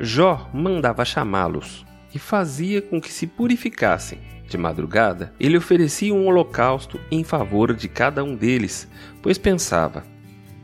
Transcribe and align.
Jó 0.00 0.48
mandava 0.54 1.04
chamá-los 1.04 1.84
e 2.14 2.18
fazia 2.18 2.80
com 2.80 3.00
que 3.00 3.12
se 3.12 3.26
purificassem. 3.26 4.37
De 4.48 4.56
madrugada, 4.56 5.34
ele 5.38 5.58
oferecia 5.58 6.14
um 6.14 6.26
holocausto 6.26 6.98
em 7.10 7.22
favor 7.22 7.74
de 7.74 7.86
cada 7.86 8.24
um 8.24 8.34
deles, 8.34 8.88
pois 9.20 9.36
pensava: 9.36 10.04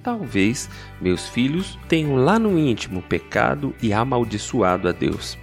talvez 0.03 0.71
meus 1.01 1.29
filhos 1.29 1.79
tenham 1.87 2.17
lá 2.17 2.39
no 2.39 2.59
íntimo 2.59 3.03
pecado 3.03 3.75
e 3.83 3.93
amaldiçoado 3.93 4.89
a 4.89 4.93
Deus. 4.93 5.39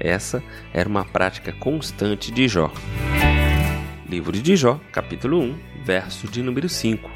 Essa 0.00 0.42
era 0.72 0.88
uma 0.88 1.04
prática 1.04 1.52
constante 1.52 2.32
de 2.32 2.48
Jó. 2.48 2.72
Livro 4.08 4.32
de 4.32 4.56
Jó, 4.56 4.80
capítulo 4.90 5.40
1, 5.40 5.58
verso 5.84 6.26
de 6.26 6.42
número 6.42 6.68
5. 6.68 7.08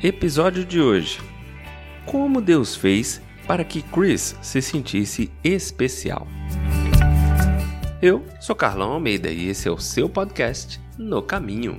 Episódio 0.00 0.64
de 0.64 0.80
hoje: 0.80 1.20
Como 2.06 2.40
Deus 2.40 2.76
fez 2.76 3.20
para 3.48 3.64
que 3.64 3.82
Chris 3.82 4.36
se 4.40 4.62
sentisse 4.62 5.30
especial. 5.42 6.26
Eu 8.06 8.22
sou 8.38 8.54
Carlão 8.54 8.92
Almeida 8.92 9.30
e 9.30 9.48
esse 9.48 9.66
é 9.66 9.70
o 9.70 9.78
seu 9.78 10.10
podcast 10.10 10.78
No 10.98 11.22
Caminho. 11.22 11.78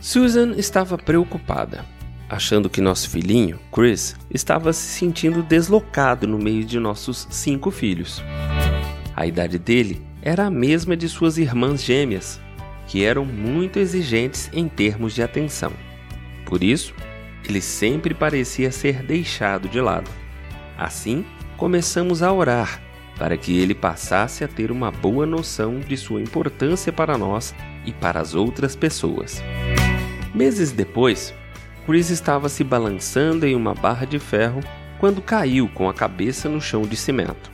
Susan 0.00 0.52
estava 0.52 0.96
preocupada, 0.96 1.84
achando 2.30 2.70
que 2.70 2.80
nosso 2.80 3.10
filhinho, 3.10 3.60
Chris, 3.70 4.16
estava 4.30 4.72
se 4.72 4.86
sentindo 5.00 5.42
deslocado 5.42 6.26
no 6.26 6.38
meio 6.38 6.64
de 6.64 6.78
nossos 6.78 7.28
cinco 7.30 7.70
filhos. 7.70 8.24
A 9.14 9.26
idade 9.26 9.58
dele 9.58 10.00
era 10.22 10.46
a 10.46 10.50
mesma 10.50 10.96
de 10.96 11.10
suas 11.10 11.36
irmãs 11.36 11.84
gêmeas, 11.84 12.40
que 12.86 13.04
eram 13.04 13.26
muito 13.26 13.78
exigentes 13.78 14.48
em 14.54 14.66
termos 14.66 15.12
de 15.12 15.22
atenção. 15.22 15.91
Por 16.52 16.62
isso, 16.62 16.94
ele 17.48 17.62
sempre 17.62 18.12
parecia 18.12 18.70
ser 18.70 19.02
deixado 19.02 19.70
de 19.70 19.80
lado. 19.80 20.10
Assim, 20.76 21.24
começamos 21.56 22.22
a 22.22 22.30
orar 22.30 22.78
para 23.18 23.38
que 23.38 23.58
ele 23.58 23.74
passasse 23.74 24.44
a 24.44 24.48
ter 24.48 24.70
uma 24.70 24.90
boa 24.90 25.24
noção 25.24 25.80
de 25.80 25.96
sua 25.96 26.20
importância 26.20 26.92
para 26.92 27.16
nós 27.16 27.54
e 27.86 27.92
para 27.92 28.20
as 28.20 28.34
outras 28.34 28.76
pessoas. 28.76 29.42
Meses 30.34 30.72
depois, 30.72 31.32
Chris 31.86 32.10
estava 32.10 32.50
se 32.50 32.62
balançando 32.62 33.46
em 33.46 33.56
uma 33.56 33.72
barra 33.72 34.04
de 34.04 34.18
ferro 34.18 34.60
quando 35.00 35.22
caiu 35.22 35.70
com 35.70 35.88
a 35.88 35.94
cabeça 35.94 36.50
no 36.50 36.60
chão 36.60 36.82
de 36.82 36.96
cimento. 36.96 37.50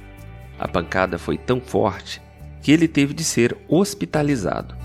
A 0.59 0.67
pancada 0.67 1.19
foi 1.19 1.39
tão 1.39 1.61
forte 1.61 2.21
que 2.61 2.72
ele 2.72 2.89
teve 2.89 3.15
de 3.15 3.22
ser 3.22 3.56
hospitalizado. 3.69 4.78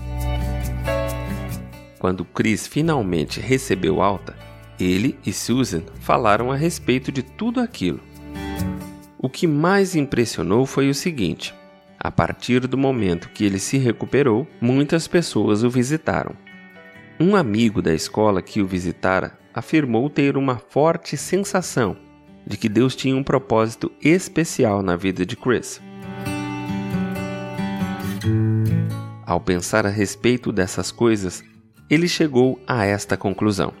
Quando 2.04 2.22
Chris 2.22 2.66
finalmente 2.66 3.40
recebeu 3.40 4.02
alta, 4.02 4.36
ele 4.78 5.18
e 5.24 5.32
Susan 5.32 5.84
falaram 6.00 6.52
a 6.52 6.54
respeito 6.54 7.10
de 7.10 7.22
tudo 7.22 7.60
aquilo. 7.60 7.98
O 9.16 9.26
que 9.30 9.46
mais 9.46 9.96
impressionou 9.96 10.66
foi 10.66 10.90
o 10.90 10.94
seguinte: 10.94 11.54
a 11.98 12.10
partir 12.10 12.66
do 12.66 12.76
momento 12.76 13.30
que 13.30 13.42
ele 13.42 13.58
se 13.58 13.78
recuperou, 13.78 14.46
muitas 14.60 15.08
pessoas 15.08 15.64
o 15.64 15.70
visitaram. 15.70 16.36
Um 17.18 17.34
amigo 17.34 17.80
da 17.80 17.94
escola 17.94 18.42
que 18.42 18.60
o 18.60 18.66
visitara 18.66 19.38
afirmou 19.54 20.10
ter 20.10 20.36
uma 20.36 20.58
forte 20.58 21.16
sensação 21.16 21.96
de 22.46 22.58
que 22.58 22.68
Deus 22.68 22.94
tinha 22.94 23.16
um 23.16 23.24
propósito 23.24 23.90
especial 24.02 24.82
na 24.82 24.94
vida 24.94 25.24
de 25.24 25.36
Chris. 25.36 25.80
Ao 29.24 29.40
pensar 29.40 29.86
a 29.86 29.88
respeito 29.88 30.52
dessas 30.52 30.92
coisas, 30.92 31.42
ele 31.88 32.08
chegou 32.08 32.60
a 32.66 32.84
esta 32.84 33.16
conclusão. 33.16 33.72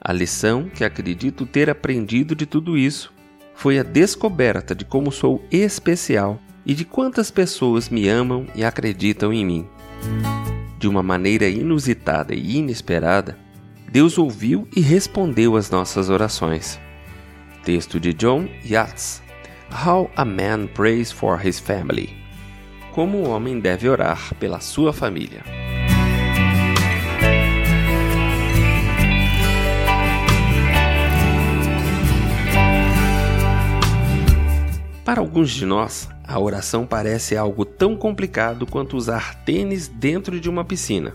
A 0.00 0.12
lição 0.12 0.68
que 0.68 0.84
acredito 0.84 1.44
ter 1.44 1.68
aprendido 1.68 2.34
de 2.34 2.46
tudo 2.46 2.76
isso 2.76 3.12
foi 3.54 3.78
a 3.78 3.82
descoberta 3.82 4.74
de 4.74 4.84
como 4.84 5.10
sou 5.10 5.44
especial 5.50 6.40
e 6.64 6.74
de 6.74 6.84
quantas 6.84 7.30
pessoas 7.30 7.88
me 7.88 8.08
amam 8.08 8.46
e 8.54 8.64
acreditam 8.64 9.32
em 9.32 9.44
mim. 9.44 9.66
De 10.78 10.86
uma 10.86 11.02
maneira 11.02 11.48
inusitada 11.48 12.34
e 12.34 12.56
inesperada, 12.56 13.36
Deus 13.90 14.16
ouviu 14.18 14.68
e 14.76 14.80
respondeu 14.80 15.56
às 15.56 15.70
nossas 15.70 16.08
orações. 16.08 16.78
Texto 17.64 17.98
de 17.98 18.14
John 18.14 18.48
Yates: 18.64 19.20
How 19.70 20.10
a 20.14 20.24
Man 20.24 20.68
Prays 20.68 21.10
for 21.10 21.44
His 21.44 21.58
Family. 21.58 22.16
Como 22.92 23.18
o 23.18 23.28
homem 23.28 23.58
deve 23.60 23.88
orar 23.88 24.34
pela 24.36 24.60
sua 24.60 24.92
família. 24.92 25.67
Para 35.08 35.22
alguns 35.22 35.52
de 35.52 35.64
nós, 35.64 36.06
a 36.22 36.38
oração 36.38 36.84
parece 36.84 37.34
algo 37.34 37.64
tão 37.64 37.96
complicado 37.96 38.66
quanto 38.66 38.94
usar 38.94 39.36
tênis 39.36 39.88
dentro 39.88 40.38
de 40.38 40.50
uma 40.50 40.66
piscina. 40.66 41.14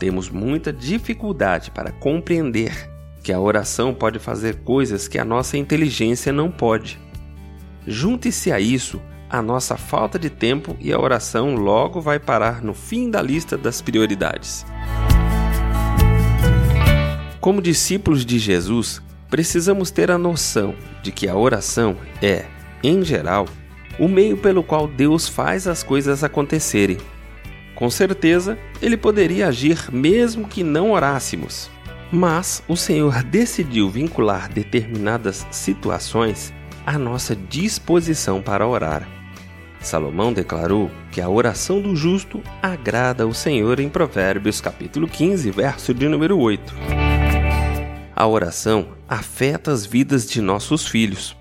Temos 0.00 0.30
muita 0.30 0.72
dificuldade 0.72 1.70
para 1.70 1.92
compreender 1.92 2.90
que 3.22 3.34
a 3.34 3.38
oração 3.38 3.92
pode 3.92 4.18
fazer 4.18 4.60
coisas 4.60 5.08
que 5.08 5.18
a 5.18 5.26
nossa 5.26 5.58
inteligência 5.58 6.32
não 6.32 6.50
pode. 6.50 6.98
Junte-se 7.86 8.50
a 8.50 8.58
isso 8.58 8.98
a 9.28 9.42
nossa 9.42 9.76
falta 9.76 10.18
de 10.18 10.30
tempo 10.30 10.74
e 10.80 10.90
a 10.90 10.98
oração 10.98 11.54
logo 11.54 12.00
vai 12.00 12.18
parar 12.18 12.62
no 12.62 12.72
fim 12.72 13.10
da 13.10 13.20
lista 13.20 13.58
das 13.58 13.82
prioridades. 13.82 14.64
Como 17.42 17.60
discípulos 17.60 18.24
de 18.24 18.38
Jesus, 18.38 19.02
precisamos 19.28 19.90
ter 19.90 20.10
a 20.10 20.16
noção 20.16 20.74
de 21.02 21.12
que 21.12 21.28
a 21.28 21.36
oração 21.36 21.94
é 22.22 22.55
em 22.82 23.02
geral, 23.02 23.46
o 23.98 24.08
meio 24.08 24.36
pelo 24.36 24.62
qual 24.62 24.86
Deus 24.86 25.28
faz 25.28 25.66
as 25.66 25.82
coisas 25.82 26.22
acontecerem. 26.22 26.98
Com 27.74 27.90
certeza, 27.90 28.58
ele 28.80 28.96
poderia 28.96 29.48
agir 29.48 29.90
mesmo 29.92 30.48
que 30.48 30.62
não 30.62 30.92
orássemos. 30.92 31.70
Mas 32.10 32.62
o 32.68 32.76
Senhor 32.76 33.22
decidiu 33.22 33.90
vincular 33.90 34.48
determinadas 34.48 35.46
situações 35.50 36.54
à 36.86 36.98
nossa 36.98 37.34
disposição 37.34 38.40
para 38.40 38.66
orar. 38.66 39.06
Salomão 39.80 40.32
declarou 40.32 40.90
que 41.12 41.20
a 41.20 41.28
oração 41.28 41.80
do 41.80 41.94
justo 41.94 42.42
agrada 42.62 43.24
ao 43.24 43.32
Senhor 43.32 43.78
em 43.78 43.88
Provérbios 43.88 44.60
capítulo 44.60 45.06
15, 45.06 45.50
verso 45.50 45.92
de 45.92 46.08
número 46.08 46.38
8. 46.38 46.74
A 48.14 48.26
oração 48.26 48.88
afeta 49.08 49.70
as 49.70 49.84
vidas 49.84 50.28
de 50.28 50.40
nossos 50.40 50.86
filhos. 50.86 51.36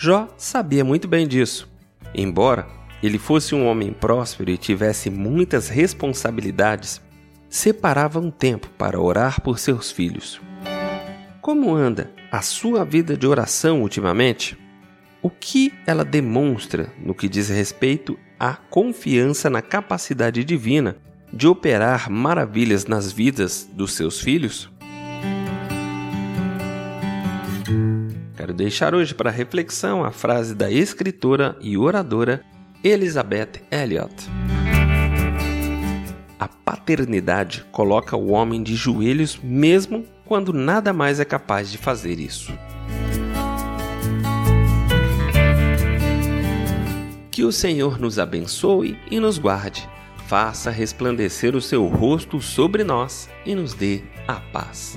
Jó 0.00 0.28
sabia 0.36 0.84
muito 0.84 1.08
bem 1.08 1.26
disso. 1.26 1.68
Embora 2.14 2.68
ele 3.02 3.18
fosse 3.18 3.52
um 3.52 3.66
homem 3.66 3.92
próspero 3.92 4.48
e 4.48 4.56
tivesse 4.56 5.10
muitas 5.10 5.68
responsabilidades, 5.68 7.00
separava 7.48 8.20
um 8.20 8.30
tempo 8.30 8.68
para 8.78 9.00
orar 9.00 9.40
por 9.40 9.58
seus 9.58 9.90
filhos. 9.90 10.40
Como 11.40 11.74
anda 11.74 12.12
a 12.30 12.42
sua 12.42 12.84
vida 12.84 13.16
de 13.16 13.26
oração 13.26 13.82
ultimamente? 13.82 14.56
O 15.20 15.28
que 15.28 15.74
ela 15.84 16.04
demonstra 16.04 16.92
no 17.04 17.12
que 17.12 17.28
diz 17.28 17.48
respeito 17.48 18.16
à 18.38 18.54
confiança 18.54 19.50
na 19.50 19.60
capacidade 19.60 20.44
divina 20.44 20.96
de 21.32 21.48
operar 21.48 22.08
maravilhas 22.08 22.86
nas 22.86 23.10
vidas 23.10 23.68
dos 23.72 23.94
seus 23.94 24.20
filhos? 24.20 24.70
Quero 28.38 28.54
deixar 28.54 28.94
hoje 28.94 29.16
para 29.16 29.32
reflexão 29.32 30.04
a 30.04 30.12
frase 30.12 30.54
da 30.54 30.70
escritora 30.70 31.56
e 31.60 31.76
oradora 31.76 32.44
Elizabeth 32.84 33.62
Elliot. 33.68 34.14
A 36.38 36.46
paternidade 36.46 37.66
coloca 37.72 38.16
o 38.16 38.30
homem 38.30 38.62
de 38.62 38.76
joelhos 38.76 39.40
mesmo 39.42 40.04
quando 40.24 40.52
nada 40.52 40.92
mais 40.92 41.18
é 41.18 41.24
capaz 41.24 41.68
de 41.68 41.78
fazer 41.78 42.20
isso. 42.20 42.56
Que 47.32 47.42
o 47.42 47.50
Senhor 47.50 47.98
nos 47.98 48.20
abençoe 48.20 48.96
e 49.10 49.18
nos 49.18 49.36
guarde, 49.36 49.88
faça 50.28 50.70
resplandecer 50.70 51.56
o 51.56 51.60
seu 51.60 51.88
rosto 51.88 52.40
sobre 52.40 52.84
nós 52.84 53.28
e 53.44 53.56
nos 53.56 53.74
dê 53.74 54.02
a 54.28 54.34
paz. 54.34 54.96